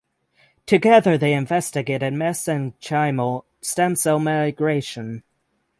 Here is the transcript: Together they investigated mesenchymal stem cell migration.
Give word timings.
Together 0.65 1.15
they 1.15 1.31
investigated 1.31 2.11
mesenchymal 2.15 3.43
stem 3.61 3.95
cell 3.95 4.17
migration. 4.17 5.21